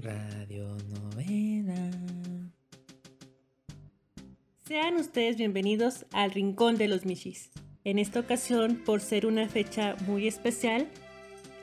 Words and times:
Radio 0.00 0.76
Novena. 0.94 1.90
Sean 4.64 4.94
ustedes 4.94 5.36
bienvenidos 5.36 6.06
al 6.12 6.30
Rincón 6.30 6.76
de 6.76 6.86
los 6.86 7.04
Michis. 7.04 7.50
En 7.82 7.98
esta 7.98 8.20
ocasión, 8.20 8.76
por 8.76 9.00
ser 9.00 9.26
una 9.26 9.48
fecha 9.48 9.96
muy 10.06 10.28
especial, 10.28 10.86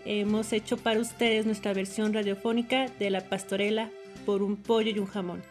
hemos 0.04 0.52
hecho 0.52 0.76
para 0.76 1.00
ustedes 1.00 1.46
nuestra 1.46 1.74
versión 1.74 2.14
radiofónica 2.14 2.88
de 3.00 3.10
La 3.10 3.22
Pastorela 3.22 3.90
por 4.26 4.44
un 4.44 4.58
pollo 4.58 4.92
y 4.92 5.00
un 5.00 5.06
jamón. 5.06 5.42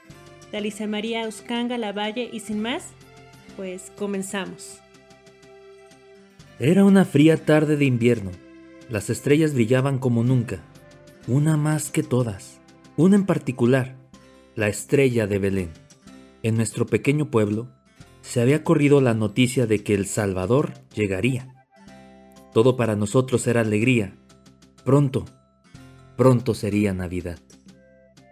De 0.53 0.59
Alicia 0.59 0.87
María 0.87 1.27
Uscanga 1.27 1.79
Lavalle 1.79 2.29
y 2.31 2.41
sin 2.41 2.61
más, 2.61 2.89
pues 3.57 3.93
comenzamos. 3.97 4.81
Era 6.59 6.85
una 6.85 7.07
fría 7.07 7.43
tarde 7.43 7.79
de 7.79 7.87
invierno. 7.87 8.31
Las 8.91 9.09
estrellas 9.09 9.55
brillaban 9.55 9.99
como 9.99 10.23
nunca, 10.23 10.61
una 11.27 11.57
más 11.57 11.91
que 11.91 12.03
todas. 12.03 12.61
Una 12.97 13.17
en 13.17 13.27
particular, 13.27 13.97
la 14.55 14.69
estrella 14.69 15.27
de 15.27 15.41
Belén. 15.41 15.71
En 16.45 16.55
nuestro 16.55 16.87
pequeño 16.87 17.29
pueblo 17.29 17.69
se 18.23 18.41
había 18.41 18.63
corrido 18.63 19.01
la 19.01 19.15
noticia 19.15 19.67
de 19.67 19.83
que 19.83 19.95
el 19.95 20.07
Salvador 20.07 20.75
llegaría. 20.95 21.67
Todo 22.53 22.77
para 22.77 22.95
nosotros 22.95 23.49
era 23.49 23.63
alegría. 23.63 24.17
Pronto, 24.85 25.25
pronto 26.17 26.55
sería 26.55 26.95
Navidad. 26.95 27.41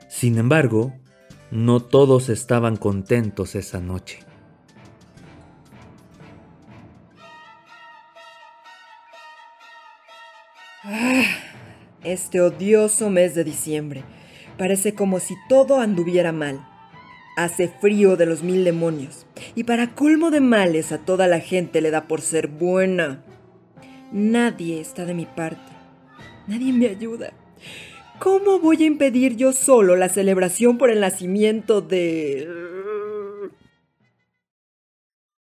Sin 0.09 0.39
embargo, 0.39 0.95
no 1.51 1.81
todos 1.81 2.29
estaban 2.29 2.77
contentos 2.77 3.57
esa 3.57 3.81
noche. 3.81 4.21
Este 12.05 12.41
odioso 12.41 13.11
mes 13.11 13.35
de 13.35 13.43
diciembre. 13.43 14.05
Parece 14.63 14.95
como 14.95 15.19
si 15.19 15.35
todo 15.49 15.81
anduviera 15.81 16.31
mal. 16.31 16.65
Hace 17.37 17.67
frío 17.67 18.17
de 18.17 18.27
los 18.27 18.45
mil 18.45 18.63
demonios. 18.63 19.27
Y 19.57 19.65
para 19.65 19.97
colmo 19.97 20.31
de 20.31 20.41
males 20.41 20.93
a 20.93 20.99
toda 20.99 21.27
la 21.27 21.41
gente 21.41 21.81
le 21.81 21.91
da 21.91 22.07
por 22.07 22.21
ser 22.21 22.47
buena. 22.47 23.25
Nadie 24.13 24.81
está 24.81 25.05
de 25.05 25.15
mi 25.15 25.27
parte. 25.27 25.73
Nadie 26.47 26.73
me 26.73 26.87
ayuda. 26.87 27.33
¿Cómo 28.21 28.61
voy 28.61 28.85
a 28.85 28.87
impedir 28.87 29.35
yo 29.35 29.51
solo 29.53 29.97
la 29.97 30.09
celebración 30.09 30.79
por 30.79 30.93
el 30.93 31.01
nacimiento 31.01 31.81
de... 31.81 32.49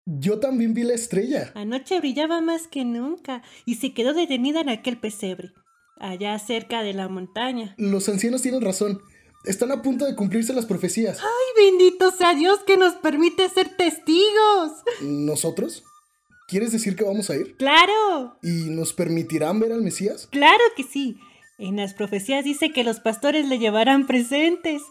Yo 0.05 0.39
también 0.39 0.75
vi 0.75 0.83
la 0.83 0.93
estrella. 0.93 1.53
Anoche 1.55 1.97
brillaba 1.97 2.39
más 2.41 2.67
que 2.67 2.85
nunca 2.85 3.41
y 3.65 3.77
se 3.77 3.95
quedó 3.95 4.13
detenida 4.13 4.61
en 4.61 4.69
aquel 4.69 4.99
pesebre, 4.99 5.53
allá 5.99 6.37
cerca 6.39 6.83
de 6.83 6.93
la 6.93 7.07
montaña. 7.07 7.75
Los 7.77 8.09
ancianos 8.09 8.41
tienen 8.41 8.61
razón. 8.61 9.01
Están 9.43 9.71
a 9.71 9.81
punto 9.81 10.05
de 10.05 10.15
cumplirse 10.15 10.53
las 10.53 10.65
profecías. 10.65 11.19
¡Ay, 11.21 11.65
bendito 11.65 12.11
sea 12.11 12.33
Dios 12.33 12.59
que 12.65 12.75
nos 12.77 12.95
permite 12.95 13.47
ser 13.49 13.69
testigos! 13.69 14.71
¿Nosotros? 15.01 15.83
¿Quieres 16.47 16.71
decir 16.71 16.95
que 16.95 17.03
vamos 17.03 17.29
a 17.29 17.35
ir? 17.35 17.55
¡Claro! 17.57 18.37
¿Y 18.41 18.69
nos 18.69 18.93
permitirán 18.93 19.59
ver 19.59 19.71
al 19.71 19.81
Mesías? 19.81 20.27
¡Claro 20.31 20.63
que 20.75 20.83
sí! 20.83 21.17
En 21.57 21.75
las 21.75 21.93
profecías 21.93 22.45
dice 22.45 22.71
que 22.71 22.83
los 22.83 22.99
pastores 22.99 23.47
le 23.47 23.57
llevarán 23.57 24.05
presentes. 24.05 24.81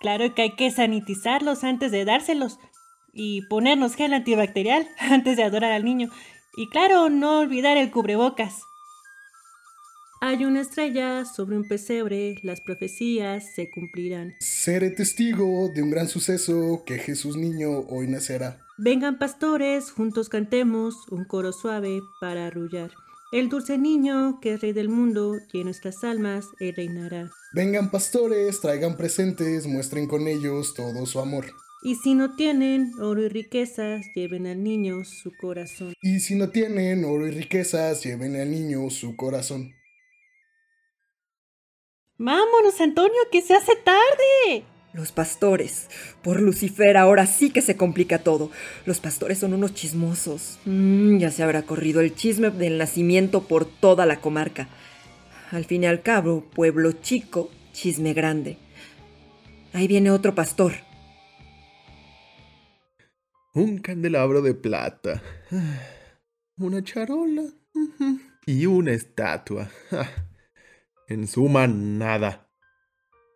Claro 0.00 0.34
que 0.34 0.42
hay 0.42 0.56
que 0.56 0.70
sanitizarlos 0.70 1.64
antes 1.64 1.90
de 1.90 2.04
dárselos 2.04 2.58
y 3.12 3.42
ponernos 3.48 3.96
gel 3.96 4.14
antibacterial 4.14 4.88
antes 4.98 5.36
de 5.36 5.42
adorar 5.44 5.72
al 5.72 5.84
niño. 5.84 6.08
Y 6.56 6.68
claro, 6.68 7.08
no 7.10 7.40
olvidar 7.40 7.76
el 7.76 7.90
cubrebocas. 7.90 8.62
Hay 10.20 10.44
una 10.44 10.62
estrella 10.62 11.24
sobre 11.24 11.56
un 11.56 11.68
pesebre, 11.68 12.40
las 12.42 12.60
profecías 12.60 13.54
se 13.54 13.70
cumplirán. 13.70 14.34
Seré 14.40 14.90
testigo 14.90 15.70
de 15.72 15.80
un 15.80 15.90
gran 15.90 16.08
suceso 16.08 16.82
que 16.84 16.98
Jesús 16.98 17.36
niño 17.36 17.82
hoy 17.88 18.08
nacerá. 18.08 18.58
Vengan 18.78 19.18
pastores, 19.18 19.92
juntos 19.92 20.28
cantemos 20.28 21.06
un 21.12 21.24
coro 21.24 21.52
suave 21.52 22.00
para 22.20 22.48
arrullar. 22.48 22.90
El 23.30 23.48
dulce 23.48 23.78
niño 23.78 24.40
que 24.40 24.54
es 24.54 24.60
rey 24.60 24.72
del 24.72 24.88
mundo 24.88 25.36
y 25.52 25.58
en 25.58 25.66
nuestras 25.66 26.02
almas 26.02 26.46
él 26.58 26.74
reinará. 26.74 27.30
Vengan 27.52 27.92
pastores, 27.92 28.60
traigan 28.60 28.96
presentes, 28.96 29.68
muestren 29.68 30.08
con 30.08 30.26
ellos 30.26 30.74
todo 30.74 31.06
su 31.06 31.20
amor. 31.20 31.46
Y 31.80 31.94
si 31.94 32.14
no 32.14 32.34
tienen 32.34 32.90
oro 33.00 33.22
y 33.22 33.28
riquezas, 33.28 34.04
lleven 34.16 34.48
al 34.48 34.64
niño 34.64 35.04
su 35.04 35.30
corazón. 35.40 35.94
Y 36.02 36.18
si 36.18 36.34
no 36.34 36.50
tienen 36.50 37.04
oro 37.04 37.28
y 37.28 37.30
riquezas, 37.30 38.02
lleven 38.02 38.34
al 38.34 38.50
niño 38.50 38.90
su 38.90 39.14
corazón. 39.14 39.77
Vámonos, 42.18 42.80
Antonio, 42.80 43.20
que 43.30 43.40
se 43.42 43.54
hace 43.54 43.76
tarde. 43.76 44.64
Los 44.92 45.12
pastores. 45.12 45.88
Por 46.20 46.40
Lucifer, 46.40 46.96
ahora 46.96 47.26
sí 47.26 47.50
que 47.50 47.62
se 47.62 47.76
complica 47.76 48.18
todo. 48.18 48.50
Los 48.86 48.98
pastores 48.98 49.38
son 49.38 49.54
unos 49.54 49.72
chismosos. 49.72 50.58
Mm, 50.64 51.18
ya 51.18 51.30
se 51.30 51.44
habrá 51.44 51.62
corrido 51.62 52.00
el 52.00 52.16
chisme 52.16 52.50
del 52.50 52.76
nacimiento 52.76 53.44
por 53.46 53.66
toda 53.66 54.04
la 54.04 54.20
comarca. 54.20 54.68
Al 55.52 55.64
fin 55.64 55.84
y 55.84 55.86
al 55.86 56.02
cabo, 56.02 56.44
pueblo 56.50 56.90
chico, 56.90 57.50
chisme 57.72 58.14
grande. 58.14 58.58
Ahí 59.72 59.86
viene 59.86 60.10
otro 60.10 60.34
pastor. 60.34 60.72
Un 63.54 63.78
candelabro 63.78 64.42
de 64.42 64.54
plata. 64.54 65.22
Una 66.56 66.82
charola. 66.82 67.44
Y 68.44 68.66
una 68.66 68.90
estatua. 68.90 69.70
En 71.08 71.26
suma, 71.26 71.66
nada. 71.66 72.50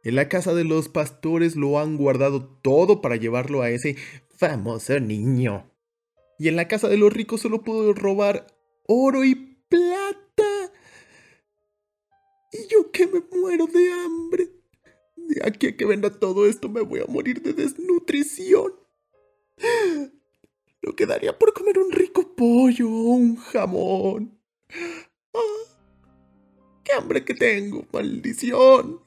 En 0.05 0.17
la 0.17 0.29
casa 0.29 0.53
de 0.53 0.65
los 0.65 0.91
pastores 0.91 1.57
lo 1.57 1.79
han 1.79 1.97
guardado 1.97 2.45
todo 2.63 3.01
para 3.01 3.17
llevarlo 3.17 3.63
a 3.63 3.71
ese 3.71 3.97
famoso 4.37 5.01
niño. 5.01 5.71
Y 6.39 6.49
en 6.49 6.57
la 6.57 6.69
casa 6.69 6.89
de 6.89 6.99
los 6.99 7.11
ricos 7.11 7.41
solo 7.41 7.63
puedo 7.63 7.95
robar 7.95 8.47
oro 8.87 9.25
y 9.25 9.35
plata. 9.71 10.73
Y 12.53 12.69
yo 12.69 12.91
que 12.91 13.07
me 13.07 13.23
muero 13.33 13.67
de 13.67 13.91
hambre. 13.91 14.51
De 15.17 15.41
aquí 15.43 15.69
a 15.69 15.77
que 15.77 15.87
venda 15.87 16.11
todo 16.11 16.47
esto 16.47 16.69
me 16.69 16.83
voy 16.83 17.01
a 17.01 17.07
morir 17.07 17.41
de 17.41 17.55
desnutrición. 17.55 18.75
No 20.83 20.95
quedaría 20.95 21.39
por 21.39 21.55
comer 21.55 21.79
un 21.79 21.91
rico 21.91 22.35
pollo 22.37 22.87
o 22.91 23.15
un 23.15 23.37
jamón. 23.37 24.39
¡Qué 26.93 26.99
hambre 26.99 27.25
que 27.25 27.35
tengo! 27.35 27.87
¡Maldición! 27.91 29.01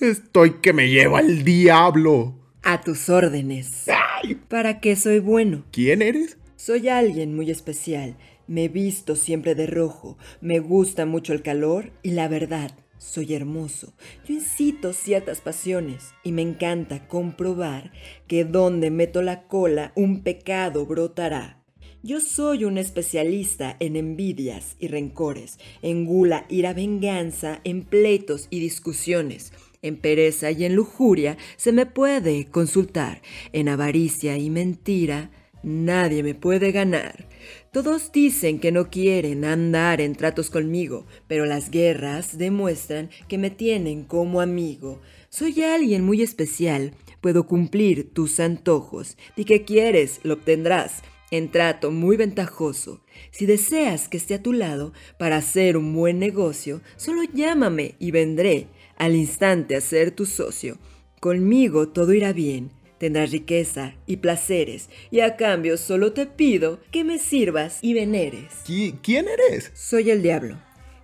Estoy 0.00 0.60
que 0.60 0.74
me 0.74 0.90
lleva 0.90 1.20
al 1.20 1.44
diablo. 1.44 2.34
A 2.62 2.82
tus 2.82 3.08
órdenes. 3.08 3.88
¡Ay! 3.88 4.34
¿Para 4.34 4.78
qué 4.78 4.94
soy 4.94 5.20
bueno? 5.20 5.64
¿Quién 5.72 6.02
eres? 6.02 6.36
Soy 6.56 6.90
alguien 6.90 7.34
muy 7.34 7.50
especial. 7.50 8.18
Me 8.46 8.68
visto 8.68 9.16
siempre 9.16 9.54
de 9.54 9.66
rojo. 9.66 10.18
Me 10.42 10.58
gusta 10.58 11.06
mucho 11.06 11.32
el 11.32 11.40
calor 11.40 11.90
y 12.02 12.10
la 12.10 12.28
verdad. 12.28 12.72
Soy 12.98 13.32
hermoso. 13.32 13.94
Yo 14.28 14.34
incito 14.34 14.92
ciertas 14.92 15.40
pasiones 15.40 16.10
y 16.22 16.32
me 16.32 16.42
encanta 16.42 17.08
comprobar 17.08 17.92
que 18.26 18.44
donde 18.44 18.90
meto 18.90 19.22
la 19.22 19.44
cola 19.44 19.92
un 19.96 20.22
pecado 20.22 20.84
brotará. 20.84 21.61
Yo 22.04 22.20
soy 22.20 22.64
un 22.64 22.78
especialista 22.78 23.76
en 23.78 23.94
envidias 23.94 24.74
y 24.80 24.88
rencores, 24.88 25.60
en 25.82 26.04
gula, 26.04 26.46
ira, 26.48 26.72
venganza, 26.72 27.60
en 27.62 27.84
pleitos 27.84 28.48
y 28.50 28.58
discusiones. 28.58 29.52
En 29.82 29.96
pereza 29.96 30.50
y 30.50 30.64
en 30.64 30.74
lujuria 30.74 31.36
se 31.56 31.70
me 31.70 31.86
puede 31.86 32.46
consultar. 32.46 33.22
En 33.52 33.68
avaricia 33.68 34.36
y 34.36 34.50
mentira 34.50 35.30
nadie 35.62 36.24
me 36.24 36.34
puede 36.34 36.72
ganar. 36.72 37.28
Todos 37.72 38.10
dicen 38.10 38.58
que 38.58 38.72
no 38.72 38.90
quieren 38.90 39.44
andar 39.44 40.00
en 40.00 40.16
tratos 40.16 40.50
conmigo, 40.50 41.06
pero 41.28 41.46
las 41.46 41.70
guerras 41.70 42.36
demuestran 42.36 43.10
que 43.28 43.38
me 43.38 43.50
tienen 43.50 44.02
como 44.02 44.40
amigo. 44.40 45.00
Soy 45.28 45.62
alguien 45.62 46.04
muy 46.04 46.20
especial, 46.20 46.94
puedo 47.20 47.46
cumplir 47.46 48.12
tus 48.12 48.40
antojos. 48.40 49.16
Di 49.36 49.44
que 49.44 49.64
quieres, 49.64 50.18
lo 50.24 50.34
obtendrás 50.34 51.04
en 51.32 51.50
trato 51.50 51.90
muy 51.90 52.16
ventajoso. 52.16 53.00
Si 53.32 53.46
deseas 53.46 54.08
que 54.08 54.18
esté 54.18 54.34
a 54.34 54.42
tu 54.42 54.52
lado 54.52 54.92
para 55.18 55.36
hacer 55.38 55.76
un 55.76 55.92
buen 55.94 56.18
negocio, 56.20 56.80
solo 56.96 57.22
llámame 57.24 57.96
y 57.98 58.10
vendré 58.12 58.68
al 58.96 59.16
instante 59.16 59.74
a 59.74 59.80
ser 59.80 60.12
tu 60.12 60.26
socio. 60.26 60.78
Conmigo 61.20 61.88
todo 61.88 62.12
irá 62.12 62.32
bien, 62.32 62.70
tendrás 62.98 63.30
riqueza 63.32 63.94
y 64.06 64.18
placeres, 64.18 64.90
y 65.10 65.20
a 65.20 65.36
cambio 65.36 65.76
solo 65.78 66.12
te 66.12 66.26
pido 66.26 66.80
que 66.90 67.02
me 67.02 67.18
sirvas 67.18 67.78
y 67.80 67.94
veneres. 67.94 68.52
¿Qui- 68.66 68.98
¿Quién 69.02 69.26
eres? 69.28 69.70
Soy 69.74 70.10
el 70.10 70.22
diablo. 70.22 70.58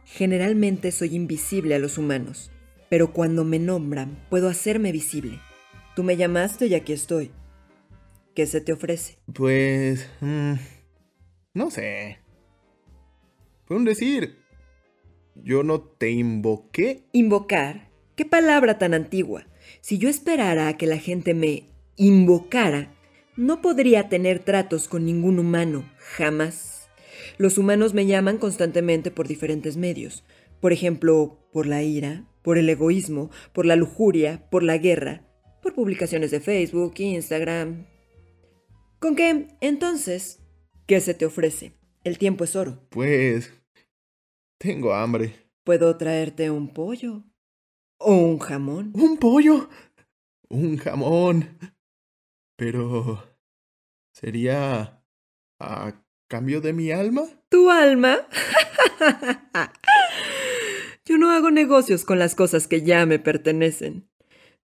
Generalmente 0.05 0.93
soy 0.93 1.15
invisible 1.15 1.75
a 1.75 1.79
los 1.79 1.97
humanos, 1.99 2.51
pero 2.91 3.13
cuando 3.13 3.45
me 3.45 3.59
nombran 3.59 4.25
puedo 4.31 4.49
hacerme 4.49 4.93
visible. 4.93 5.41
Tú 5.97 6.03
me 6.03 6.17
llamaste 6.17 6.67
y 6.67 6.75
aquí 6.75 6.93
estoy. 6.93 7.31
¿Qué 8.39 8.47
se 8.47 8.61
te 8.61 8.73
ofrece? 8.73 9.19
Pues... 9.35 10.09
mm, 10.21 10.53
no 11.55 11.73
sé. 11.73 12.19
Fue 13.65 13.77
un 13.77 13.85
decir. 13.85 14.39
Yo 15.35 15.65
no 15.65 15.81
te 15.81 16.11
invoqué. 16.13 17.03
Invocar 17.11 17.91
Qué 18.15 18.25
palabra 18.25 18.79
tan 18.79 18.95
antigua. 18.95 19.49
Si 19.81 19.99
yo 19.99 20.09
esperara 20.09 20.69
a 20.69 20.77
que 20.77 20.87
la 20.87 20.99
gente 20.99 21.35
me 21.35 21.65
invocara, 21.97 22.95
no 23.35 23.61
podría 23.61 24.09
tener 24.09 24.39
tratos 24.39 24.87
con 24.87 25.05
ningún 25.05 25.41
humano, 25.41 25.91
jamás. 25.99 26.89
Los 27.39 27.59
humanos 27.59 27.93
me 27.93 28.07
llaman 28.07 28.39
constantemente 28.39 29.11
por 29.11 29.27
diferentes 29.27 29.77
medios. 29.77 30.23
Por 30.61 30.73
ejemplo, 30.73 31.45
por 31.53 31.67
la 31.67 31.83
ira, 31.83 32.25
por 32.43 32.57
el 32.57 32.69
egoísmo, 32.69 33.33
por 33.53 33.67
la 33.67 33.75
lujuria, 33.75 34.49
por 34.49 34.63
la 34.63 34.79
guerra, 34.79 35.25
por 35.61 35.75
publicaciones 35.75 36.31
de 36.31 36.39
Facebook, 36.39 36.95
Instagram. 36.99 37.98
¿Con 38.99 39.15
qué, 39.15 39.47
entonces, 39.61 40.41
qué 40.87 41.01
se 41.01 41.15
te 41.15 41.25
ofrece? 41.25 41.73
El 42.03 42.19
tiempo 42.19 42.45
es 42.45 42.57
oro. 42.57 42.81
Pues... 42.91 43.53
Tengo 44.59 44.93
hambre. 44.93 45.35
Puedo 45.63 45.97
traerte 45.97 46.51
un 46.51 46.73
pollo. 46.75 47.23
O 47.99 48.15
un 48.17 48.39
jamón. 48.41 48.93
¿Un 48.95 49.17
pollo? 49.17 49.69
Un 50.49 50.79
jamón. 50.79 51.59
Pero... 52.57 53.25
¿Sería... 54.13 55.05
a 55.61 55.93
cambio 56.29 56.61
de 56.61 56.73
mi 56.73 56.91
alma? 56.91 57.23
¿Tu 57.49 57.71
alma? 57.71 58.27
Yo 61.05 61.19
no 61.19 61.31
hago 61.31 61.53
negocios 61.53 62.05
con 62.05 62.19
las 62.19 62.35
cosas 62.35 62.67
que 62.67 62.83
ya 62.83 63.07
me 63.07 63.21
pertenecen. 63.21 64.11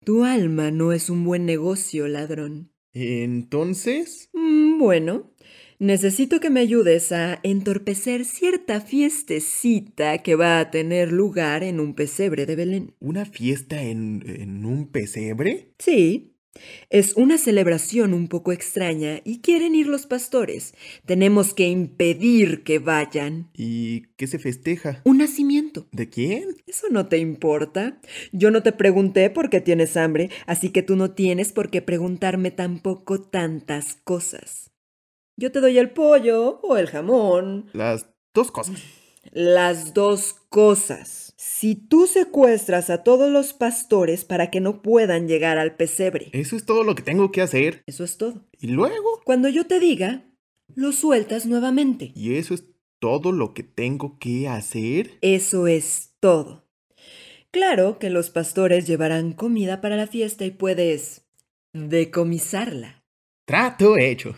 Tu 0.04 0.24
alma 0.24 0.72
no 0.72 0.92
es 0.92 1.12
un 1.12 1.24
buen 1.24 1.46
negocio, 1.46 2.08
ladrón. 2.08 2.73
Entonces... 2.94 4.30
Mm, 4.34 4.80
bueno, 4.80 5.32
necesito 5.80 6.40
que 6.40 6.50
me 6.50 6.60
ayudes 6.60 7.12
a 7.12 7.40
entorpecer 7.44 8.26
cierta 8.26 8.82
fiestecita 8.82 10.20
que 10.20 10.36
va 10.36 10.60
a 10.60 10.72
tener 10.72 11.12
lugar 11.12 11.64
en 11.64 11.80
un 11.80 11.94
pesebre 11.96 12.46
de 12.46 12.56
Belén. 12.56 12.94
¿Una 13.00 13.26
fiesta 13.26 13.82
en, 13.82 14.24
en 14.26 14.66
un 14.66 14.88
pesebre? 14.88 15.74
Sí, 15.80 16.33
es 16.90 17.16
una 17.16 17.38
celebración 17.38 18.14
un 18.14 18.28
poco 18.28 18.52
extraña 18.52 19.22
y 19.24 19.42
quieren 19.42 19.76
ir 19.76 19.88
los 19.88 20.06
pastores. 20.06 20.74
Tenemos 21.06 21.54
que 21.54 21.68
impedir 21.68 22.64
que 22.64 22.80
vayan. 22.80 23.50
¿Y 23.54 24.08
qué 24.16 24.28
se 24.28 24.40
festeja? 24.40 25.02
Un 25.04 25.18
nacimiento. 25.18 25.88
¿De 25.92 26.10
quién? 26.10 26.58
Eso 26.68 26.88
no 26.90 27.08
te 27.08 27.18
importa. 27.18 28.00
Yo 28.32 28.52
no 28.52 28.64
te 28.64 28.72
pregunté 28.72 29.30
por 29.30 29.50
qué 29.50 29.62
tienes 29.62 29.98
hambre, 29.98 30.30
así 30.46 30.70
que 30.70 30.84
tú 30.84 30.96
no 30.96 31.12
tienes 31.12 31.52
por 31.52 31.70
qué 31.70 31.82
preguntarme 31.82 32.52
tampoco 32.52 33.22
tantas 33.22 33.96
cosas. 34.04 34.72
Yo 35.36 35.52
te 35.52 35.62
doy 35.62 35.80
el 35.80 35.90
pollo 35.92 36.60
o 36.62 36.78
el 36.78 36.88
jamón. 36.88 37.70
Las 37.74 38.08
dos 38.34 38.52
cosas. 38.52 38.80
Las 39.32 39.94
dos 39.94 40.36
cosas. 40.50 41.33
Si 41.36 41.76
tú 41.76 42.08
secuestras 42.08 42.90
a 42.90 43.04
todos 43.04 43.32
los 43.32 43.54
pastores 43.54 44.26
para 44.26 44.50
que 44.52 44.62
no 44.62 44.82
puedan 44.82 45.28
llegar 45.28 45.58
al 45.58 45.76
pesebre. 45.76 46.30
Eso 46.34 46.56
es 46.56 46.66
todo 46.66 46.84
lo 46.84 46.96
que 46.96 47.04
tengo 47.04 47.32
que 47.32 47.42
hacer. 47.42 47.84
Eso 47.88 48.04
es 48.04 48.18
todo. 48.18 48.46
¿Y 48.60 48.68
luego? 48.68 49.22
Cuando 49.24 49.50
yo 49.50 49.66
te 49.66 49.80
diga, 49.80 50.24
lo 50.76 50.92
sueltas 50.92 51.46
nuevamente. 51.46 52.12
¿Y 52.16 52.36
eso 52.36 52.54
es 52.54 52.66
todo 53.00 53.32
lo 53.32 53.54
que 53.54 53.64
tengo 53.64 54.18
que 54.20 54.48
hacer? 54.48 55.18
Eso 55.22 55.68
es 55.68 56.14
todo. 56.20 56.64
Claro 57.52 58.00
que 58.00 58.10
los 58.10 58.30
pastores 58.30 58.88
llevarán 58.88 59.34
comida 59.34 59.82
para 59.82 59.96
la 59.96 60.08
fiesta 60.08 60.46
y 60.46 60.52
puedes 60.52 61.26
decomisarla. 61.74 63.04
Trato 63.46 63.98
hecho. 63.98 64.36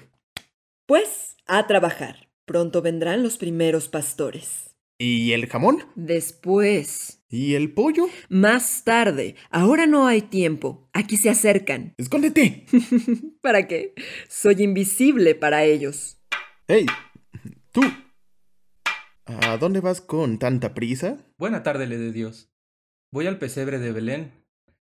Pues 0.85 1.37
a 1.45 1.67
trabajar. 1.67 2.29
Pronto 2.45 2.81
vendrán 2.81 3.23
los 3.23 3.37
primeros 3.37 3.87
pastores. 3.87 4.74
¿Y 4.97 5.33
el 5.33 5.47
jamón? 5.47 5.83
Después. 5.95 7.25
¿Y 7.29 7.55
el 7.55 7.73
pollo? 7.73 8.05
Más 8.29 8.85
tarde. 8.85 9.35
Ahora 9.49 9.87
no 9.87 10.07
hay 10.07 10.21
tiempo. 10.21 10.89
Aquí 10.93 11.17
se 11.17 11.29
acercan. 11.29 11.93
¡Escóndete! 11.97 12.65
¿Para 13.41 13.67
qué? 13.67 13.93
Soy 14.29 14.63
invisible 14.63 15.35
para 15.35 15.65
ellos. 15.65 16.17
¡Hey! 16.67 16.85
¡Tú! 17.73 17.81
¿A 19.25 19.57
dónde 19.57 19.81
vas 19.81 19.99
con 19.99 20.39
tanta 20.39 20.73
prisa? 20.73 21.17
Buena 21.37 21.61
tarde, 21.61 21.87
le 21.87 21.97
de 21.97 22.13
Dios. 22.13 22.49
Voy 23.11 23.27
al 23.27 23.37
pesebre 23.37 23.79
de 23.79 23.91
Belén. 23.91 24.31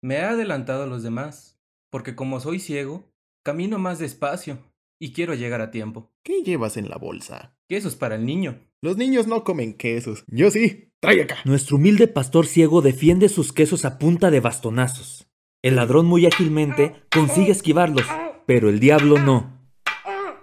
Me 0.04 0.16
he 0.16 0.22
adelantado 0.22 0.84
a 0.84 0.88
los 0.88 1.02
demás, 1.02 1.60
porque 1.90 2.16
como 2.16 2.40
soy 2.40 2.60
ciego, 2.60 3.12
camino 3.44 3.80
más 3.80 3.98
despacio 3.98 4.60
y 5.00 5.14
quiero 5.14 5.34
llegar 5.34 5.62
a 5.62 5.72
tiempo. 5.72 6.12
¿Qué 6.24 6.44
llevas 6.44 6.78
en 6.78 6.90
la 6.90 6.98
bolsa? 6.98 7.56
Quesos 7.68 7.96
para 7.96 8.16
el 8.16 8.26
niño. 8.26 8.60
Los 8.82 8.98
niños 8.98 9.28
no 9.28 9.44
comen 9.44 9.74
quesos. 9.74 10.24
Yo 10.28 10.52
sí. 10.52 10.92
Trae 11.00 11.22
acá. 11.22 11.38
Nuestro 11.46 11.78
humilde 11.78 12.08
pastor 12.08 12.48
ciego 12.48 12.82
defiende 12.82 13.30
sus 13.30 13.54
quesos 13.54 13.86
a 13.86 14.00
punta 14.00 14.32
de 14.32 14.40
bastonazos. 14.40 15.28
El 15.62 15.76
ladrón 15.76 16.06
muy 16.06 16.26
ágilmente 16.26 16.96
consigue 17.12 17.52
esquivarlos, 17.52 18.06
pero 18.46 18.70
el 18.70 18.80
diablo 18.80 19.20
no. 19.20 19.58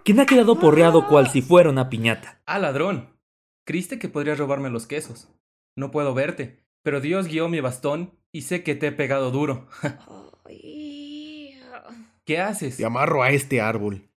¿Quién 0.05 0.21
ha 0.21 0.27
quedado 0.27 0.59
porreado 0.59 1.09
cual 1.09 1.29
si 1.29 1.41
fuera 1.41 1.71
una 1.71 1.89
piñata? 1.89 2.43
Ah, 2.47 2.59
ladrón. 2.59 3.17
Creíste 3.65 3.99
que 3.99 4.09
podrías 4.09 4.39
robarme 4.39 4.71
los 4.71 4.87
quesos. 4.87 5.29
No 5.77 5.91
puedo 5.91 6.15
verte, 6.15 6.65
pero 6.83 7.01
Dios 7.01 7.27
guió 7.27 7.49
mi 7.49 7.61
bastón 7.61 8.13
y 8.31 8.43
sé 8.43 8.63
que 8.63 8.75
te 8.75 8.89
he 8.89 8.93
pegado 8.93 9.31
duro. 9.31 9.67
¿Qué 12.25 12.39
haces? 12.39 12.77
Te 12.77 12.85
amarro 12.85 13.23
a 13.23 13.31
este 13.31 13.61
árbol. 13.61 14.11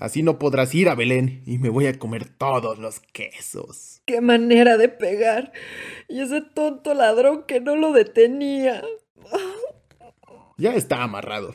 Así 0.00 0.22
no 0.22 0.38
podrás 0.38 0.74
ir 0.74 0.88
a 0.88 0.94
Belén 0.94 1.42
y 1.44 1.58
me 1.58 1.68
voy 1.68 1.86
a 1.86 1.98
comer 1.98 2.26
todos 2.26 2.78
los 2.78 3.00
quesos. 3.00 4.00
¡Qué 4.06 4.22
manera 4.22 4.78
de 4.78 4.88
pegar! 4.88 5.52
Y 6.08 6.20
ese 6.22 6.40
tonto 6.40 6.94
ladrón 6.94 7.44
que 7.46 7.60
no 7.60 7.76
lo 7.76 7.92
detenía. 7.92 8.82
Ya 10.56 10.74
está 10.74 11.02
amarrado. 11.02 11.54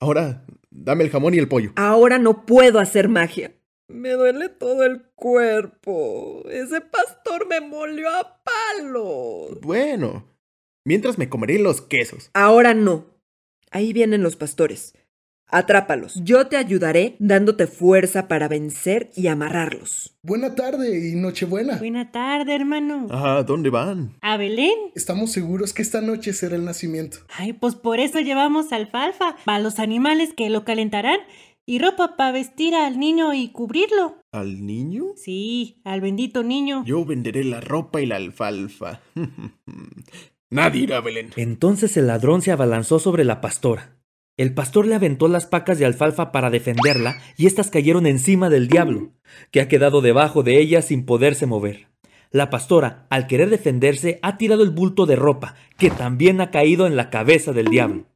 Ahora, 0.00 0.46
dame 0.70 1.04
el 1.04 1.10
jamón 1.10 1.34
y 1.34 1.38
el 1.38 1.48
pollo. 1.48 1.72
Ahora 1.76 2.18
no 2.18 2.46
puedo 2.46 2.78
hacer 2.78 3.10
magia. 3.10 3.54
Me 3.86 4.12
duele 4.12 4.48
todo 4.48 4.84
el 4.84 5.02
cuerpo. 5.14 6.44
Ese 6.48 6.80
pastor 6.80 7.46
me 7.48 7.60
molió 7.60 8.08
a 8.08 8.42
palos. 8.42 9.60
Bueno, 9.60 10.26
mientras 10.86 11.18
me 11.18 11.28
comeré 11.28 11.58
los 11.58 11.82
quesos. 11.82 12.30
Ahora 12.32 12.72
no. 12.72 13.12
Ahí 13.70 13.92
vienen 13.92 14.22
los 14.22 14.36
pastores. 14.36 14.94
Atrápalos. 15.52 16.18
Yo 16.24 16.46
te 16.46 16.56
ayudaré 16.56 17.14
dándote 17.18 17.66
fuerza 17.66 18.26
para 18.26 18.48
vencer 18.48 19.10
y 19.14 19.26
amarrarlos. 19.26 20.16
Buena 20.22 20.54
tarde 20.54 21.10
y 21.10 21.14
Nochebuena. 21.14 21.76
Buena 21.76 22.10
tarde, 22.10 22.54
hermano. 22.54 23.08
¿A 23.10 23.42
dónde 23.42 23.68
van? 23.68 24.16
¿A 24.22 24.38
Belén? 24.38 24.72
Estamos 24.94 25.30
seguros 25.30 25.74
que 25.74 25.82
esta 25.82 26.00
noche 26.00 26.32
será 26.32 26.56
el 26.56 26.64
nacimiento. 26.64 27.18
Ay, 27.36 27.52
pues 27.52 27.74
por 27.74 28.00
eso 28.00 28.18
llevamos 28.20 28.72
alfalfa 28.72 29.36
para 29.44 29.58
los 29.58 29.78
animales 29.78 30.32
que 30.34 30.48
lo 30.48 30.64
calentarán 30.64 31.18
y 31.66 31.78
ropa 31.80 32.16
para 32.16 32.32
vestir 32.32 32.74
al 32.74 32.98
niño 32.98 33.34
y 33.34 33.48
cubrirlo. 33.50 34.16
¿Al 34.32 34.64
niño? 34.64 35.12
Sí, 35.16 35.82
al 35.84 36.00
bendito 36.00 36.42
niño. 36.42 36.82
Yo 36.86 37.04
venderé 37.04 37.44
la 37.44 37.60
ropa 37.60 38.00
y 38.00 38.06
la 38.06 38.16
alfalfa. 38.16 39.02
Nadie 40.50 40.84
irá 40.84 40.96
a 40.96 41.00
Belén. 41.02 41.28
Entonces 41.36 41.94
el 41.98 42.06
ladrón 42.06 42.40
se 42.40 42.52
abalanzó 42.52 42.98
sobre 42.98 43.24
la 43.24 43.42
pastora. 43.42 44.01
El 44.42 44.54
pastor 44.54 44.88
le 44.88 44.96
aventó 44.96 45.28
las 45.28 45.46
pacas 45.46 45.78
de 45.78 45.86
alfalfa 45.86 46.32
para 46.32 46.50
defenderla 46.50 47.14
y 47.36 47.46
éstas 47.46 47.70
cayeron 47.70 48.06
encima 48.06 48.50
del 48.50 48.66
diablo, 48.66 49.12
que 49.52 49.60
ha 49.60 49.68
quedado 49.68 50.00
debajo 50.00 50.42
de 50.42 50.58
ella 50.58 50.82
sin 50.82 51.06
poderse 51.06 51.46
mover. 51.46 51.86
La 52.32 52.50
pastora, 52.50 53.06
al 53.08 53.28
querer 53.28 53.50
defenderse, 53.50 54.18
ha 54.20 54.38
tirado 54.38 54.64
el 54.64 54.70
bulto 54.70 55.06
de 55.06 55.14
ropa, 55.14 55.54
que 55.78 55.90
también 55.90 56.40
ha 56.40 56.50
caído 56.50 56.88
en 56.88 56.96
la 56.96 57.08
cabeza 57.08 57.52
del 57.52 57.66
diablo. 57.66 58.06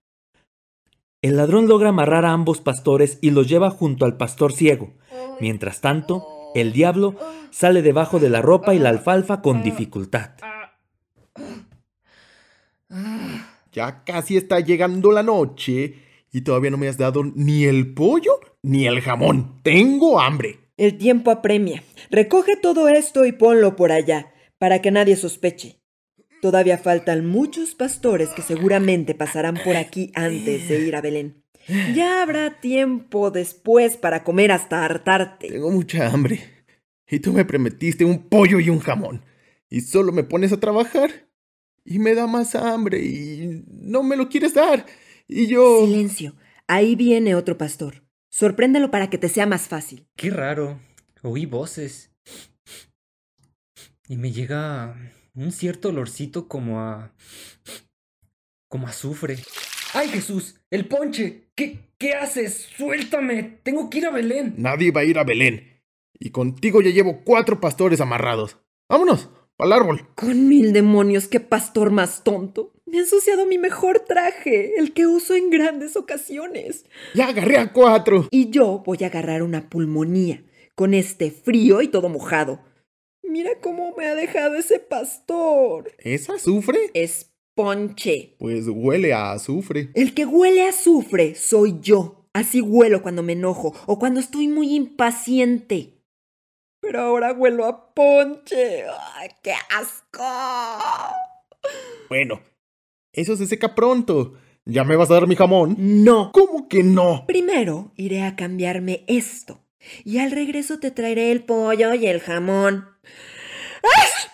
El 1.23 1.37
ladrón 1.37 1.68
logra 1.68 1.90
amarrar 1.90 2.25
a 2.25 2.33
ambos 2.33 2.61
pastores 2.61 3.21
y 3.23 3.30
los 3.30 3.49
lleva 3.49 3.71
junto 3.71 4.04
al 4.04 4.16
pastor 4.16 4.52
ciego. 4.52 4.95
Mientras 5.40 5.80
tanto, 5.80 6.26
el 6.56 6.73
diablo 6.73 7.14
sale 7.52 7.83
debajo 7.83 8.18
de 8.18 8.30
la 8.30 8.42
ropa 8.42 8.75
y 8.75 8.80
la 8.80 8.88
alfalfa 8.88 9.42
con 9.42 9.62
dificultad. 9.62 10.30
Ya 13.71 14.02
casi 14.02 14.37
está 14.37 14.59
llegando 14.59 15.12
la 15.12 15.23
noche 15.23 16.05
y 16.37 16.43
todavía 16.43 16.71
no 16.71 16.76
me 16.76 16.87
has 16.87 16.99
dado 16.99 17.25
ni 17.25 17.64
el 17.64 17.95
pollo 17.95 18.38
ni 18.62 18.87
el 18.87 19.00
jamón. 19.00 19.59
Tengo 19.62 20.21
hambre. 20.21 20.59
El 20.76 20.99
tiempo 20.99 21.31
apremia. 21.31 21.83
Recoge 22.11 22.59
todo 22.59 22.90
esto 22.90 23.25
y 23.25 23.33
ponlo 23.33 23.75
por 23.75 23.90
allá, 23.90 24.35
para 24.59 24.83
que 24.83 24.90
nadie 24.90 25.16
sospeche. 25.16 25.81
Todavía 26.43 26.76
faltan 26.76 27.25
muchos 27.25 27.75
pastores 27.75 28.28
que 28.37 28.43
seguramente 28.43 29.14
pasarán 29.14 29.57
por 29.64 29.76
aquí 29.76 30.12
antes 30.14 30.69
de 30.69 30.87
ir 30.87 30.95
a 30.95 31.00
Belén. 31.00 31.43
Ya 31.95 32.21
habrá 32.21 32.61
tiempo 32.61 33.31
después 33.31 33.97
para 33.97 34.23
comer 34.23 34.52
hasta 34.52 34.85
hartarte. 34.85 35.49
Tengo 35.49 35.71
mucha 35.71 36.07
hambre. 36.07 36.40
Y 37.09 37.21
tú 37.21 37.33
me 37.33 37.47
prometiste 37.47 38.05
un 38.05 38.28
pollo 38.28 38.61
y 38.61 38.69
un 38.69 38.81
jamón. 38.81 39.25
Y 39.71 39.81
solo 39.81 40.12
me 40.12 40.23
pones 40.23 40.52
a 40.52 40.61
trabajar. 40.61 41.31
Y 41.83 41.99
me 41.99 42.14
da 42.14 42.26
más 42.26 42.55
hambre 42.55 43.02
y 43.02 43.64
no 43.71 44.02
me 44.02 44.16
lo 44.16 44.28
quieres 44.28 44.52
dar. 44.52 44.85
Y 45.28 45.47
yo... 45.49 45.85
Silencio. 45.87 46.35
Ahí 46.66 46.97
viene 46.97 47.35
otro 47.35 47.56
pastor. 47.59 48.04
Sorpréndelo 48.30 48.90
para 48.90 49.09
que 49.11 49.18
te 49.18 49.28
sea 49.28 49.47
más 49.47 49.68
fácil. 49.68 50.06
Qué 50.16 50.30
raro. 50.30 50.78
Oí 51.23 51.47
voces. 51.47 52.12
Y 54.09 54.16
me 54.16 54.33
llega 54.33 54.97
un 55.35 55.52
cierto 55.52 55.88
olorcito 55.88 56.49
como 56.49 56.80
a... 56.80 57.12
como 58.68 58.87
azufre. 58.87 59.38
¡Ay, 59.95 60.09
Jesús! 60.09 60.61
¡El 60.71 60.87
ponche! 60.87 61.49
¿Qué, 61.54 61.90
¿Qué 61.99 62.12
haces? 62.12 62.68
¡Suéltame! 62.76 63.61
Tengo 63.62 63.88
que 63.88 63.99
ir 63.99 64.06
a 64.06 64.11
Belén. 64.11 64.54
Nadie 64.59 64.90
va 64.90 65.00
a 65.00 65.04
ir 65.04 65.18
a 65.18 65.25
Belén. 65.25 65.83
Y 66.18 66.30
contigo 66.30 66.83
ya 66.83 66.90
llevo 66.90 67.23
cuatro 67.25 67.61
pastores 67.61 68.00
amarrados. 68.00 68.59
¡Vámonos! 68.88 69.30
¡Al 69.58 69.72
árbol! 69.72 70.06
Con 70.14 70.48
mil 70.48 70.75
demonios, 70.75 71.28
qué 71.28 71.40
pastor 71.40 71.90
más 71.90 72.25
tonto. 72.25 72.72
Me 72.84 72.98
ha 72.98 73.00
ensuciado 73.00 73.46
mi 73.46 73.56
mejor 73.56 74.00
traje, 74.00 74.78
el 74.78 74.92
que 74.92 75.06
uso 75.06 75.34
en 75.34 75.48
grandes 75.48 75.96
ocasiones. 75.96 76.84
Ya 77.14 77.28
agarré 77.28 77.56
a 77.56 77.72
cuatro. 77.72 78.28
Y 78.30 78.50
yo 78.50 78.82
voy 78.84 78.98
a 79.02 79.06
agarrar 79.06 79.42
una 79.42 79.70
pulmonía, 79.70 80.44
con 80.75 80.92
este 80.92 81.30
frío 81.30 81.80
y 81.80 81.88
todo 81.88 82.10
mojado. 82.10 82.60
Mira 83.22 83.52
cómo 83.62 83.94
me 83.96 84.06
ha 84.06 84.14
dejado 84.14 84.56
ese 84.56 84.78
pastor. 84.78 85.90
¿Es 85.98 86.28
azufre? 86.28 86.78
Es 86.92 87.32
ponche. 87.54 88.36
Pues 88.38 88.66
huele 88.68 89.14
a 89.14 89.32
azufre. 89.32 89.90
El 89.94 90.12
que 90.12 90.26
huele 90.26 90.66
a 90.66 90.68
azufre 90.68 91.34
soy 91.34 91.78
yo. 91.80 92.28
Así 92.34 92.60
huelo 92.60 93.00
cuando 93.00 93.22
me 93.22 93.32
enojo 93.32 93.75
o 93.86 93.98
cuando 93.98 94.20
estoy 94.20 94.48
muy 94.48 94.75
impaciente. 94.75 95.95
Pero 96.87 97.00
ahora 97.00 97.33
huelo 97.33 97.64
a 97.64 97.93
ponche. 97.95 98.85
¡Ay, 99.16 99.31
qué 99.43 99.52
asco! 99.76 100.23
Bueno, 102.09 102.40
eso 103.12 103.37
se 103.37 103.47
seca 103.47 103.75
pronto. 103.75 104.35
¿Ya 104.64 104.85
me 104.85 104.95
vas 104.95 105.11
a 105.11 105.14
dar 105.14 105.26
mi 105.26 105.35
jamón? 105.35 105.75
No. 105.78 106.31
¿Cómo 106.33 106.69
que 106.69 106.85
no? 106.85 107.25
Primero 107.26 107.93
iré 107.97 108.23
a 108.23 108.37
cambiarme 108.37 109.05
esto. 109.09 109.64
Y 110.05 110.19
al 110.19 110.31
regreso 110.31 110.78
te 110.78 110.93
traeré 110.93 111.33
el 111.33 111.43
pollo 111.43 111.93
y 111.95 112.07
el 112.07 112.21
jamón. 112.21 112.88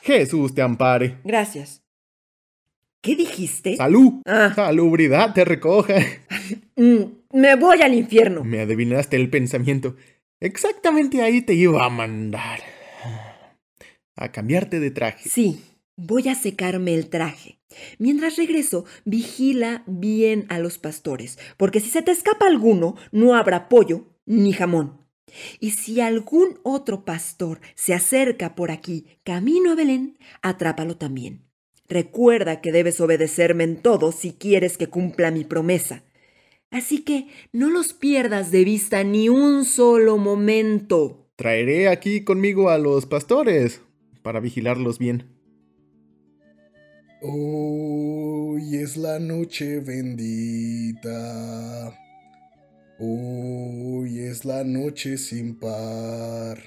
Jesús 0.02 0.54
te 0.54 0.60
ampare. 0.60 1.20
Gracias. 1.24 1.82
¿Qué 3.00 3.16
dijiste? 3.16 3.76
Salud. 3.76 4.20
Ah, 4.26 4.52
Salubridad 4.54 5.32
te 5.32 5.46
recoja. 5.46 5.94
mm, 6.76 7.02
me 7.32 7.56
voy 7.56 7.80
al 7.80 7.94
infierno. 7.94 8.44
Me 8.44 8.60
adivinaste 8.60 9.16
el 9.16 9.30
pensamiento. 9.30 9.96
Exactamente 10.42 11.22
ahí 11.22 11.40
te 11.40 11.54
iba 11.54 11.84
a 11.84 11.88
mandar. 11.88 12.58
A 14.16 14.32
cambiarte 14.32 14.80
de 14.80 14.90
traje. 14.90 15.28
Sí, 15.28 15.62
voy 15.96 16.28
a 16.28 16.34
secarme 16.34 16.94
el 16.94 17.08
traje. 17.08 17.60
Mientras 18.00 18.36
regreso, 18.36 18.84
vigila 19.04 19.84
bien 19.86 20.46
a 20.48 20.58
los 20.58 20.78
pastores, 20.78 21.38
porque 21.56 21.78
si 21.78 21.90
se 21.90 22.02
te 22.02 22.10
escapa 22.10 22.48
alguno, 22.48 22.96
no 23.12 23.36
habrá 23.36 23.68
pollo 23.68 24.18
ni 24.26 24.52
jamón. 24.52 25.06
Y 25.60 25.70
si 25.70 26.00
algún 26.00 26.58
otro 26.64 27.04
pastor 27.04 27.60
se 27.76 27.94
acerca 27.94 28.56
por 28.56 28.72
aquí, 28.72 29.06
camino 29.22 29.70
a 29.70 29.74
Belén, 29.76 30.18
atrápalo 30.42 30.96
también. 30.96 31.46
Recuerda 31.88 32.60
que 32.60 32.72
debes 32.72 33.00
obedecerme 33.00 33.62
en 33.62 33.76
todo 33.76 34.10
si 34.10 34.32
quieres 34.32 34.76
que 34.76 34.88
cumpla 34.88 35.30
mi 35.30 35.44
promesa. 35.44 36.02
Así 36.72 37.02
que 37.02 37.28
no 37.52 37.68
los 37.68 37.92
pierdas 37.92 38.50
de 38.50 38.64
vista 38.64 39.04
ni 39.04 39.28
un 39.28 39.66
solo 39.66 40.16
momento. 40.16 41.28
Traeré 41.36 41.88
aquí 41.88 42.24
conmigo 42.24 42.70
a 42.70 42.78
los 42.78 43.04
pastores 43.04 43.82
para 44.22 44.40
vigilarlos 44.40 44.98
bien. 44.98 45.24
Hoy 47.20 48.76
es 48.76 48.96
la 48.96 49.18
noche 49.18 49.80
bendita. 49.80 51.08
Hoy 52.98 54.20
es 54.20 54.46
la 54.46 54.64
noche 54.64 55.18
sin 55.18 55.56
par. 55.56 56.58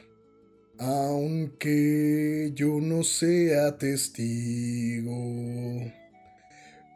Aunque 0.78 2.52
yo 2.54 2.80
no 2.80 3.04
sea 3.04 3.78
testigo, 3.78 5.12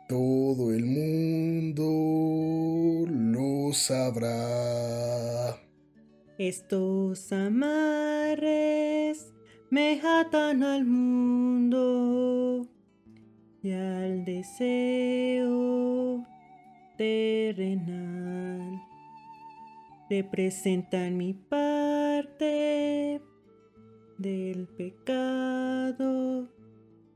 todo 0.10 0.74
el 0.74 0.86
mundo 0.86 1.86
lo 3.08 3.72
sabrá. 3.74 5.56
Estos 6.40 7.32
amarres 7.32 9.32
me 9.70 10.02
atan 10.02 10.64
al 10.64 10.86
mundo 10.86 12.68
y 13.62 13.72
al 13.72 14.26
deseo 14.26 16.26
terrenal. 16.98 18.82
Representan 20.10 21.18
mi 21.18 21.36
parte 21.36 23.22
del 24.18 24.68
pecado 24.70 26.50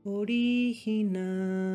original. 0.04 1.74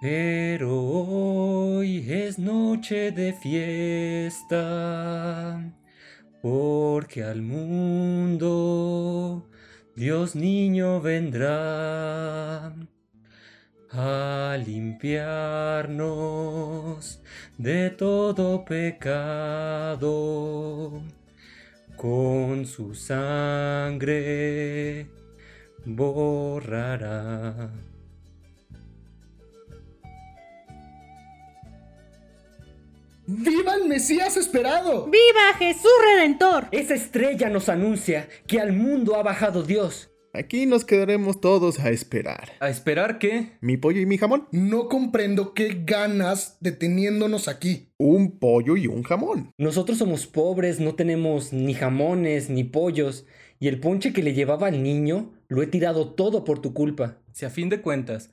Pero 0.00 0.80
hoy 0.80 2.08
es 2.08 2.38
noche 2.38 3.10
de 3.10 3.32
fiesta, 3.32 4.54
porque 6.40 7.24
al 7.24 7.42
mundo 7.42 9.44
Dios 9.96 10.36
niño 10.36 11.00
vendrá 11.00 12.76
a 13.90 14.56
limpiarnos 14.64 17.20
de 17.56 17.90
todo 17.90 18.64
pecado. 18.64 20.12
Con 21.96 22.66
su 22.66 22.94
sangre 22.94 25.08
borrará. 25.84 27.72
¡Viva 33.30 33.74
el 33.74 33.86
Mesías 33.86 34.38
esperado! 34.38 35.04
¡Viva 35.04 35.52
Jesús 35.58 35.90
Redentor! 36.02 36.68
Esa 36.70 36.94
estrella 36.94 37.50
nos 37.50 37.68
anuncia 37.68 38.26
que 38.46 38.58
al 38.58 38.72
mundo 38.72 39.16
ha 39.16 39.22
bajado 39.22 39.62
Dios. 39.64 40.10
Aquí 40.32 40.64
nos 40.64 40.86
quedaremos 40.86 41.38
todos 41.38 41.78
a 41.78 41.90
esperar. 41.90 42.52
¿A 42.60 42.70
esperar 42.70 43.18
qué? 43.18 43.58
¿Mi 43.60 43.76
pollo 43.76 44.00
y 44.00 44.06
mi 44.06 44.16
jamón? 44.16 44.48
No 44.50 44.88
comprendo 44.88 45.52
qué 45.52 45.82
ganas 45.84 46.56
deteniéndonos 46.60 47.48
aquí. 47.48 47.92
Un 47.98 48.38
pollo 48.38 48.78
y 48.78 48.86
un 48.86 49.02
jamón. 49.02 49.50
Nosotros 49.58 49.98
somos 49.98 50.26
pobres, 50.26 50.80
no 50.80 50.94
tenemos 50.94 51.52
ni 51.52 51.74
jamones 51.74 52.48
ni 52.48 52.64
pollos, 52.64 53.26
y 53.60 53.68
el 53.68 53.78
ponche 53.78 54.14
que 54.14 54.22
le 54.22 54.32
llevaba 54.32 54.68
al 54.68 54.82
niño 54.82 55.34
lo 55.48 55.62
he 55.62 55.66
tirado 55.66 56.14
todo 56.14 56.44
por 56.44 56.62
tu 56.62 56.72
culpa. 56.72 57.18
Si 57.32 57.44
a 57.44 57.50
fin 57.50 57.68
de 57.68 57.82
cuentas 57.82 58.30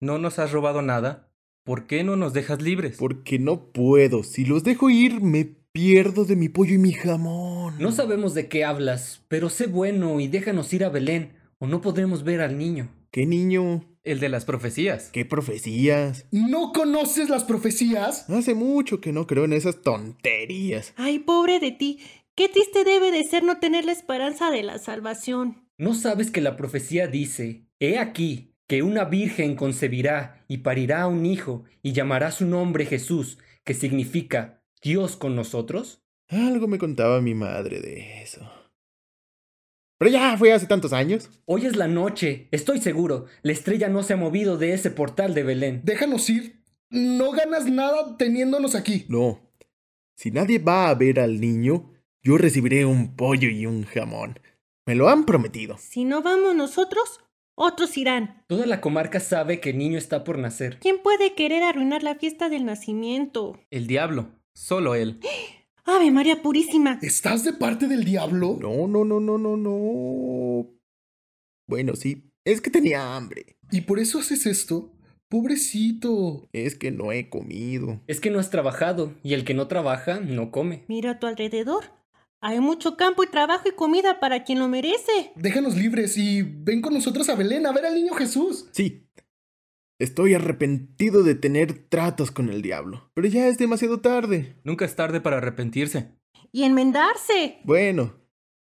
no 0.00 0.18
nos 0.18 0.38
has 0.38 0.52
robado 0.52 0.82
nada, 0.82 1.30
¿por 1.64 1.86
qué 1.86 2.04
no 2.04 2.16
nos 2.16 2.32
dejas 2.32 2.62
libres? 2.62 2.96
Porque 2.98 3.38
no 3.38 3.72
puedo. 3.72 4.22
Si 4.22 4.44
los 4.44 4.62
dejo 4.62 4.90
ir, 4.90 5.20
me 5.20 5.44
pierdo 5.72 6.24
de 6.24 6.36
mi 6.36 6.48
pollo 6.48 6.74
y 6.74 6.78
mi 6.78 6.92
jamón. 6.92 7.74
No 7.78 7.90
sabemos 7.90 8.34
de 8.34 8.48
qué 8.48 8.64
hablas, 8.64 9.24
pero 9.28 9.48
sé 9.48 9.66
bueno 9.66 10.20
y 10.20 10.28
déjanos 10.28 10.72
ir 10.72 10.84
a 10.84 10.90
Belén, 10.90 11.32
o 11.58 11.66
no 11.66 11.80
podremos 11.80 12.22
ver 12.22 12.40
al 12.40 12.58
niño. 12.58 12.90
¿Qué 13.10 13.26
niño? 13.26 13.84
El 14.04 14.20
de 14.20 14.28
las 14.28 14.44
profecías. 14.44 15.10
¿Qué 15.10 15.24
profecías? 15.24 16.26
¿No 16.30 16.72
conoces 16.72 17.30
las 17.30 17.44
profecías? 17.44 18.28
Hace 18.28 18.54
mucho 18.54 19.00
que 19.00 19.12
no 19.12 19.26
creo 19.26 19.46
en 19.46 19.54
esas 19.54 19.80
tonterías. 19.80 20.92
Ay, 20.96 21.20
pobre 21.20 21.58
de 21.58 21.72
ti. 21.72 22.00
Qué 22.34 22.48
triste 22.48 22.84
debe 22.84 23.10
de 23.10 23.24
ser 23.24 23.44
no 23.44 23.58
tener 23.58 23.84
la 23.84 23.92
esperanza 23.92 24.50
de 24.50 24.62
la 24.62 24.78
salvación. 24.78 25.64
¿No 25.78 25.94
sabes 25.94 26.30
que 26.30 26.40
la 26.40 26.56
profecía 26.56 27.06
dice, 27.06 27.66
He 27.80 27.98
aquí, 27.98 28.53
que 28.66 28.82
una 28.82 29.04
virgen 29.04 29.56
concebirá 29.56 30.44
y 30.48 30.58
parirá 30.58 31.06
un 31.06 31.26
hijo 31.26 31.64
y 31.82 31.92
llamará 31.92 32.30
su 32.30 32.46
nombre 32.46 32.86
Jesús, 32.86 33.38
que 33.64 33.74
significa 33.74 34.62
Dios 34.82 35.16
con 35.16 35.36
nosotros? 35.36 36.02
Algo 36.28 36.66
me 36.66 36.78
contaba 36.78 37.20
mi 37.20 37.34
madre 37.34 37.80
de 37.80 38.22
eso. 38.22 38.48
Pero 39.98 40.10
ya 40.10 40.36
fue 40.36 40.52
hace 40.52 40.66
tantos 40.66 40.92
años. 40.92 41.30
Hoy 41.44 41.66
es 41.66 41.76
la 41.76 41.86
noche, 41.86 42.48
estoy 42.50 42.80
seguro. 42.80 43.26
La 43.42 43.52
estrella 43.52 43.88
no 43.88 44.02
se 44.02 44.14
ha 44.14 44.16
movido 44.16 44.58
de 44.58 44.72
ese 44.72 44.90
portal 44.90 45.34
de 45.34 45.44
Belén. 45.44 45.82
Déjanos 45.84 46.28
ir. 46.30 46.62
No 46.90 47.32
ganas 47.32 47.66
nada 47.66 48.16
teniéndonos 48.16 48.74
aquí. 48.74 49.06
No. 49.08 49.40
Si 50.16 50.30
nadie 50.30 50.58
va 50.58 50.88
a 50.88 50.94
ver 50.94 51.20
al 51.20 51.40
niño, 51.40 51.92
yo 52.22 52.38
recibiré 52.38 52.84
un 52.84 53.16
pollo 53.16 53.48
y 53.48 53.66
un 53.66 53.84
jamón. 53.84 54.38
Me 54.86 54.94
lo 54.94 55.08
han 55.08 55.24
prometido. 55.24 55.78
Si 55.78 56.04
no 56.04 56.22
vamos 56.22 56.54
nosotros, 56.54 57.20
otros 57.54 57.96
irán. 57.96 58.42
Toda 58.46 58.66
la 58.66 58.80
comarca 58.80 59.20
sabe 59.20 59.60
que 59.60 59.70
el 59.70 59.78
niño 59.78 59.98
está 59.98 60.24
por 60.24 60.38
nacer. 60.38 60.78
¿Quién 60.80 61.02
puede 61.02 61.34
querer 61.34 61.62
arruinar 61.62 62.02
la 62.02 62.16
fiesta 62.16 62.48
del 62.48 62.64
nacimiento? 62.64 63.58
El 63.70 63.86
diablo. 63.86 64.28
Solo 64.54 64.94
él. 64.94 65.20
Ave 65.84 66.10
María 66.10 66.42
Purísima. 66.42 66.98
¿Estás 67.02 67.44
de 67.44 67.52
parte 67.52 67.88
del 67.88 68.04
diablo? 68.04 68.56
No, 68.60 68.86
no, 68.86 69.04
no, 69.04 69.20
no, 69.20 69.36
no, 69.36 69.56
no. 69.56 70.66
Bueno, 71.66 71.94
sí. 71.94 72.30
Es 72.44 72.60
que 72.60 72.70
tenía 72.70 73.16
hambre. 73.16 73.56
¿Y 73.70 73.82
por 73.82 73.98
eso 73.98 74.18
haces 74.18 74.46
esto? 74.46 74.92
Pobrecito. 75.28 76.48
Es 76.52 76.74
que 76.74 76.90
no 76.90 77.12
he 77.12 77.28
comido. 77.28 78.00
Es 78.06 78.20
que 78.20 78.30
no 78.30 78.38
has 78.38 78.50
trabajado, 78.50 79.14
y 79.22 79.34
el 79.34 79.44
que 79.44 79.54
no 79.54 79.66
trabaja 79.66 80.20
no 80.20 80.50
come. 80.50 80.84
Mira 80.88 81.12
a 81.12 81.18
tu 81.18 81.26
alrededor. 81.26 81.84
Hay 82.46 82.60
mucho 82.60 82.98
campo 82.98 83.24
y 83.24 83.26
trabajo 83.26 83.70
y 83.70 83.72
comida 83.72 84.20
para 84.20 84.44
quien 84.44 84.58
lo 84.58 84.68
merece. 84.68 85.32
Déjanos 85.34 85.76
libres 85.76 86.18
y 86.18 86.42
ven 86.42 86.82
con 86.82 86.92
nosotros 86.92 87.30
a 87.30 87.36
Belén 87.36 87.64
a 87.64 87.72
ver 87.72 87.86
al 87.86 87.94
niño 87.94 88.12
Jesús. 88.12 88.68
Sí. 88.72 89.08
Estoy 89.98 90.34
arrepentido 90.34 91.22
de 91.22 91.36
tener 91.36 91.88
tratos 91.88 92.30
con 92.30 92.50
el 92.50 92.60
diablo, 92.60 93.10
pero 93.14 93.28
ya 93.28 93.48
es 93.48 93.56
demasiado 93.56 94.02
tarde. 94.02 94.60
Nunca 94.62 94.84
es 94.84 94.94
tarde 94.94 95.22
para 95.22 95.38
arrepentirse. 95.38 96.18
Y 96.52 96.64
enmendarse. 96.64 97.60
Bueno, 97.64 98.12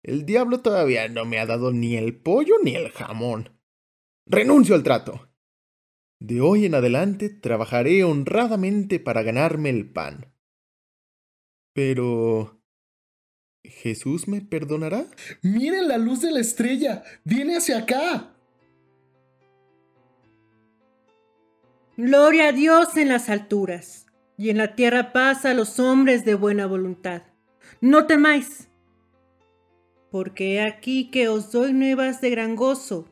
el 0.04 0.26
diablo 0.26 0.60
todavía 0.60 1.08
no 1.08 1.24
me 1.24 1.40
ha 1.40 1.46
dado 1.46 1.72
ni 1.72 1.96
el 1.96 2.14
pollo 2.14 2.54
ni 2.62 2.76
el 2.76 2.92
jamón. 2.92 3.50
Renuncio 4.26 4.76
al 4.76 4.84
trato. 4.84 5.28
De 6.20 6.40
hoy 6.40 6.66
en 6.66 6.76
adelante 6.76 7.30
trabajaré 7.30 8.04
honradamente 8.04 9.00
para 9.00 9.24
ganarme 9.24 9.70
el 9.70 9.90
pan. 9.90 10.32
Pero... 11.74 12.61
¿Jesús 13.64 14.28
me 14.28 14.40
perdonará? 14.40 15.06
Miren 15.42 15.88
la 15.88 15.98
luz 15.98 16.20
de 16.20 16.30
la 16.30 16.40
estrella. 16.40 17.02
Viene 17.24 17.56
hacia 17.56 17.78
acá. 17.78 18.34
Gloria 21.96 22.48
a 22.48 22.52
Dios 22.52 22.96
en 22.96 23.08
las 23.08 23.28
alturas, 23.28 24.06
y 24.38 24.50
en 24.50 24.58
la 24.58 24.74
tierra 24.74 25.12
paz 25.12 25.44
a 25.44 25.52
los 25.52 25.78
hombres 25.78 26.24
de 26.24 26.34
buena 26.34 26.66
voluntad. 26.66 27.22
No 27.80 28.06
temáis, 28.06 28.68
porque 30.10 30.54
he 30.54 30.62
aquí 30.62 31.10
que 31.10 31.28
os 31.28 31.52
doy 31.52 31.72
nuevas 31.74 32.20
de 32.20 32.30
gran 32.30 32.56
gozo, 32.56 33.08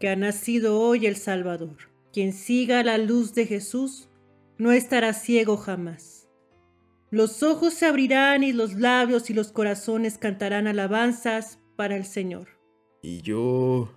que 0.00 0.08
ha 0.08 0.16
nacido 0.16 0.80
hoy 0.80 1.06
el 1.06 1.16
Salvador. 1.16 1.76
Quien 2.12 2.32
siga 2.32 2.82
la 2.82 2.98
luz 2.98 3.34
de 3.34 3.46
Jesús 3.46 4.08
no 4.56 4.72
estará 4.72 5.12
ciego 5.12 5.56
jamás. 5.56 6.17
Los 7.10 7.42
ojos 7.42 7.72
se 7.72 7.86
abrirán 7.86 8.44
y 8.44 8.52
los 8.52 8.74
labios 8.74 9.30
y 9.30 9.34
los 9.34 9.50
corazones 9.50 10.18
cantarán 10.18 10.66
alabanzas 10.66 11.58
para 11.74 11.96
el 11.96 12.04
Señor. 12.04 12.48
¿Y 13.00 13.22
yo 13.22 13.88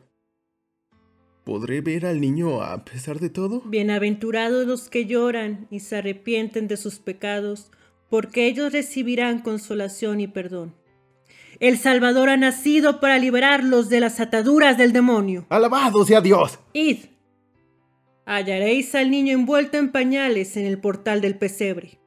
podré 1.44 1.82
ver 1.82 2.06
al 2.06 2.22
niño 2.22 2.62
a 2.62 2.86
pesar 2.86 3.20
de 3.20 3.30
todo? 3.30 3.64
Bienaventurados 3.66 4.66
los 4.66 4.90
que 4.90 5.08
lloran 5.08 5.68
y 5.70 5.82
se 5.82 5.98
arrepienten 5.98 6.70
de 6.70 6.78
sus 6.78 7.00
pecados, 7.00 7.72
porque 8.10 8.48
ellos 8.48 8.72
recibirán 8.72 9.40
consolación 9.40 10.22
y 10.22 10.28
perdón. 10.28 10.74
El 11.60 11.78
Salvador 11.78 12.30
ha 12.30 12.38
nacido 12.38 13.02
para 13.02 13.20
liberarlos 13.20 13.90
de 13.90 14.00
las 14.00 14.22
ataduras 14.22 14.78
del 14.78 14.94
demonio. 14.94 15.46
¡Alabado 15.50 16.06
sea 16.06 16.22
Dios! 16.22 16.60
Id. 16.72 17.00
Hallaréis 18.26 18.96
al 18.96 19.12
niño 19.12 19.34
envuelto 19.34 19.78
en 19.78 19.92
pañales 19.92 20.56
en 20.56 20.66
el 20.66 20.80
portal 20.80 21.20
del 21.20 21.38
pesebre. 21.38 22.01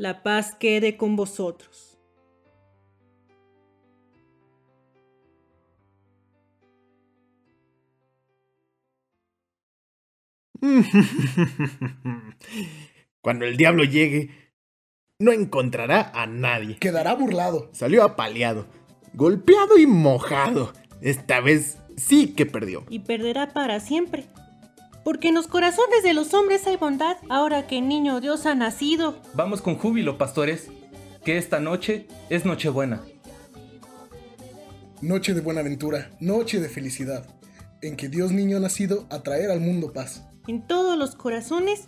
La 0.00 0.22
paz 0.22 0.56
quede 0.58 0.96
con 0.96 1.14
vosotros. 1.14 1.98
Cuando 13.20 13.44
el 13.44 13.58
diablo 13.58 13.84
llegue, 13.84 14.30
no 15.18 15.32
encontrará 15.32 16.10
a 16.14 16.24
nadie. 16.24 16.78
Quedará 16.78 17.12
burlado. 17.14 17.68
Salió 17.74 18.02
apaleado, 18.02 18.68
golpeado 19.12 19.76
y 19.76 19.86
mojado. 19.86 20.72
Esta 21.02 21.42
vez 21.42 21.76
sí 21.98 22.32
que 22.34 22.46
perdió. 22.46 22.86
Y 22.88 23.00
perderá 23.00 23.52
para 23.52 23.80
siempre. 23.80 24.24
Porque 25.04 25.28
en 25.28 25.34
los 25.34 25.46
corazones 25.46 26.02
de 26.02 26.14
los 26.14 26.34
hombres 26.34 26.66
hay 26.66 26.76
bondad, 26.76 27.16
ahora 27.28 27.66
que 27.66 27.78
el 27.78 27.88
niño 27.88 28.20
Dios 28.20 28.46
ha 28.46 28.54
nacido. 28.54 29.16
Vamos 29.34 29.62
con 29.62 29.76
júbilo, 29.76 30.18
pastores, 30.18 30.68
que 31.24 31.38
esta 31.38 31.60
noche 31.60 32.06
es 32.28 32.44
Nochebuena. 32.44 33.02
Noche 35.00 35.32
de 35.32 35.40
buena 35.40 35.62
ventura, 35.62 36.10
noche 36.20 36.60
de 36.60 36.68
felicidad, 36.68 37.26
en 37.80 37.96
que 37.96 38.08
Dios 38.08 38.32
niño 38.32 38.58
ha 38.58 38.60
nacido 38.60 39.06
a 39.10 39.22
traer 39.22 39.50
al 39.50 39.60
mundo 39.60 39.92
paz. 39.92 40.22
En 40.46 40.66
todos 40.66 40.98
los 40.98 41.14
corazones 41.14 41.84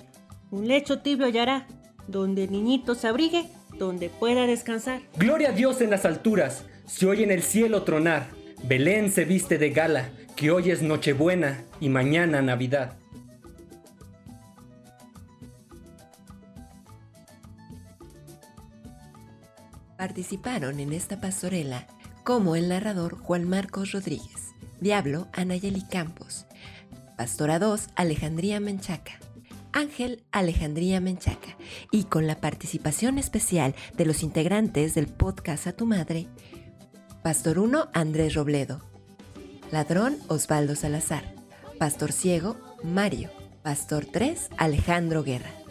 un 0.51 0.69
lecho 0.69 1.01
tibio 1.01 1.27
hallará, 1.27 1.67
donde 2.07 2.45
el 2.45 2.53
niñito 2.53 2.95
se 2.95 3.09
abrigue, 3.09 3.49
donde 3.79 4.09
pueda 4.09 4.47
descansar. 4.47 5.03
Gloria 5.17 5.51
a 5.51 5.53
Dios 5.53 5.81
en 5.81 5.91
las 5.91 6.05
alturas, 6.05 6.65
se 6.87 7.07
oye 7.07 7.25
en 7.25 7.31
el 7.31 7.43
cielo 7.43 7.83
tronar. 7.83 8.29
Belén 8.65 9.11
se 9.11 9.25
viste 9.25 9.59
de 9.59 9.71
gala, 9.71 10.11
que 10.37 10.51
hoy 10.51 10.71
es 10.71 10.83
Nochebuena 10.83 11.65
y 11.81 11.89
mañana 11.89 12.43
Navidad. 12.43 12.99
Participaron 20.03 20.81
en 20.81 20.93
esta 20.93 21.21
pastorela 21.21 21.87
como 22.25 22.57
el 22.57 22.69
narrador 22.69 23.17
Juan 23.19 23.49
Marcos 23.49 23.93
Rodríguez, 23.93 24.49
Diablo 24.81 25.29
Anayeli 25.33 25.87
Campos, 25.87 26.45
Pastora 27.17 27.61
2 27.61 27.87
Alejandría 27.95 28.59
Menchaca, 28.59 29.21
Ángel 29.73 30.25
Alejandría 30.33 31.01
Menchaca 31.01 31.57
y 31.93 32.07
con 32.07 32.27
la 32.27 32.41
participación 32.41 33.17
especial 33.17 33.77
de 33.97 34.05
los 34.05 34.25
integrantes 34.25 34.97
del 34.97 35.07
podcast 35.07 35.69
A 35.69 35.73
tu 35.73 35.87
Madre, 35.87 36.27
Pastor 37.23 37.61
1 37.61 37.91
Andrés 37.95 38.35
Robledo, 38.35 38.81
Ladrón 39.71 40.19
Osvaldo 40.27 40.75
Salazar, 40.75 41.33
Pastor 41.79 42.11
Ciego 42.11 42.57
Mario, 42.83 43.31
Pastor 43.63 44.05
3 44.05 44.49
Alejandro 44.59 45.23
Guerra. 45.23 45.62